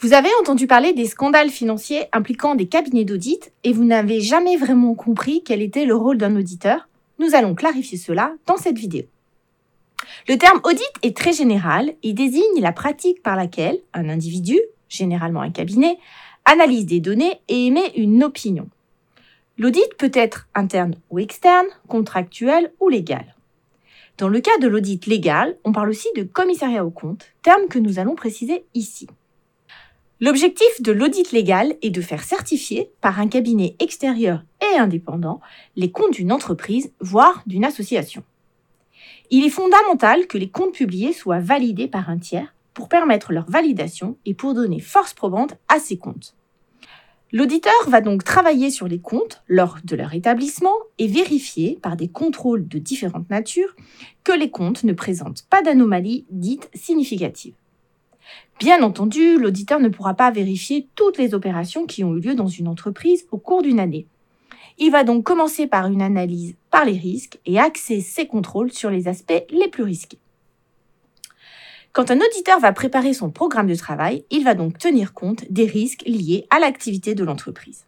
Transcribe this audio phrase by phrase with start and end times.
[0.00, 4.56] Vous avez entendu parler des scandales financiers impliquant des cabinets d'audit et vous n'avez jamais
[4.56, 6.88] vraiment compris quel était le rôle d'un auditeur?
[7.18, 9.06] Nous allons clarifier cela dans cette vidéo.
[10.28, 15.40] Le terme audit est très général et désigne la pratique par laquelle un individu, généralement
[15.40, 15.98] un cabinet,
[16.44, 18.68] analyse des données et émet une opinion.
[19.58, 23.34] L'audit peut être interne ou externe, contractuel ou légal.
[24.16, 27.80] Dans le cas de l'audit légal, on parle aussi de commissariat aux comptes, terme que
[27.80, 29.08] nous allons préciser ici.
[30.20, 35.40] L'objectif de l'audit légal est de faire certifier par un cabinet extérieur et indépendant
[35.76, 38.24] les comptes d'une entreprise, voire d'une association.
[39.30, 43.48] Il est fondamental que les comptes publiés soient validés par un tiers pour permettre leur
[43.48, 46.34] validation et pour donner force probante à ces comptes.
[47.30, 52.08] L'auditeur va donc travailler sur les comptes lors de leur établissement et vérifier par des
[52.08, 53.76] contrôles de différentes natures
[54.24, 57.54] que les comptes ne présentent pas d'anomalies dites significatives.
[58.58, 62.48] Bien entendu, l'auditeur ne pourra pas vérifier toutes les opérations qui ont eu lieu dans
[62.48, 64.06] une entreprise au cours d'une année.
[64.78, 68.90] Il va donc commencer par une analyse par les risques et axer ses contrôles sur
[68.90, 70.18] les aspects les plus risqués.
[71.92, 75.66] Quand un auditeur va préparer son programme de travail, il va donc tenir compte des
[75.66, 77.86] risques liés à l'activité de l'entreprise.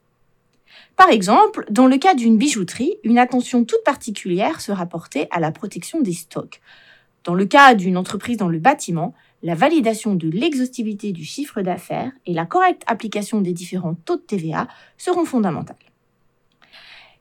[0.97, 5.53] Par exemple, dans le cas d'une bijouterie, une attention toute particulière sera portée à la
[5.53, 6.61] protection des stocks.
[7.25, 12.13] Dans le cas d'une entreprise dans le bâtiment, la validation de l'exhaustivité du chiffre d'affaires
[12.27, 14.69] et la correcte application des différents taux de TVA
[14.99, 15.77] seront fondamentales.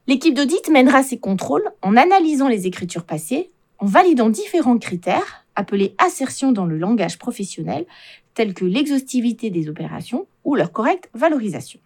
[0.07, 5.93] L'équipe d'audit mènera ses contrôles en analysant les écritures passées, en validant différents critères appelés
[5.97, 7.85] assertions dans le langage professionnel,
[8.33, 11.79] tels que l'exhaustivité des opérations ou leur correcte valorisation.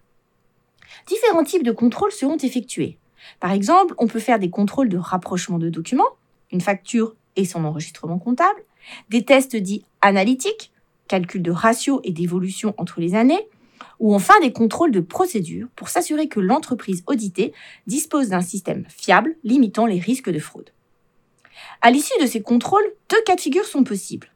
[1.07, 2.97] Différents types de contrôles seront effectués.
[3.39, 6.09] Par exemple, on peut faire des contrôles de rapprochement de documents,
[6.51, 8.63] une facture et son enregistrement comptable,
[9.09, 10.71] des tests dits analytiques,
[11.07, 13.47] calcul de ratio et d'évolution entre les années,
[13.99, 17.53] ou enfin des contrôles de procédure pour s'assurer que l'entreprise auditée
[17.87, 20.71] dispose d'un système fiable limitant les risques de fraude.
[21.81, 24.31] À l'issue de ces contrôles, deux cas de figure sont possibles.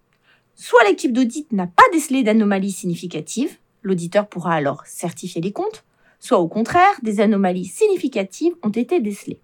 [0.55, 5.85] Soit l'équipe d'audit n'a pas décelé d'anomalies significatives, l'auditeur pourra alors certifier les comptes,
[6.19, 9.39] soit au contraire, des anomalies significatives ont été décelées.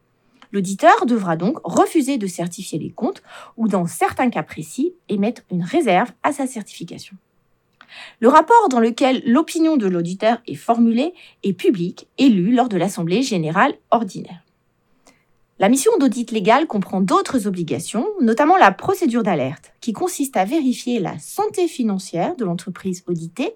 [0.54, 3.24] L'auditeur devra donc refuser de certifier les comptes
[3.58, 7.18] ou, dans certains cas précis, émettre une réserve à sa certification.
[8.20, 12.78] Le rapport dans lequel l'opinion de l'auditeur est formulée est public et lu lors de
[12.78, 14.44] l'Assemblée générale ordinaire.
[15.64, 21.00] La mission d'audit légal comprend d'autres obligations, notamment la procédure d'alerte, qui consiste à vérifier
[21.00, 23.54] la santé financière de l'entreprise auditée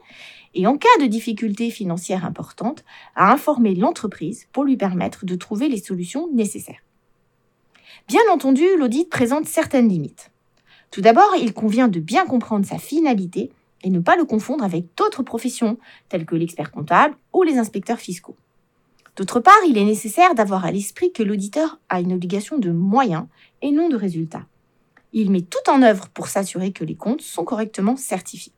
[0.53, 2.85] et, en cas de difficultés financières importantes,
[3.17, 6.79] à informer l'entreprise pour lui permettre de trouver les solutions nécessaires.
[8.07, 10.31] Bien entendu, l'audit présente certaines limites.
[10.91, 13.51] Tout d'abord, il convient de bien comprendre sa finalité
[13.83, 17.99] et ne pas le confondre avec d'autres professions, telles que l'expert comptable ou les inspecteurs
[17.99, 18.37] fiscaux.
[19.17, 23.25] D'autre part, il est nécessaire d'avoir à l'esprit que l'auditeur a une obligation de moyens
[23.63, 24.45] et non de résultats.
[25.11, 28.53] Il met tout en œuvre pour s'assurer que les comptes sont correctement certifiés.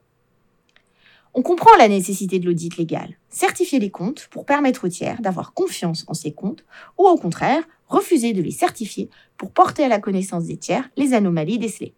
[1.33, 5.53] On comprend la nécessité de l'audit légal, certifier les comptes pour permettre aux tiers d'avoir
[5.53, 6.65] confiance en ces comptes,
[6.97, 11.13] ou au contraire, refuser de les certifier pour porter à la connaissance des tiers les
[11.13, 11.93] anomalies décelées.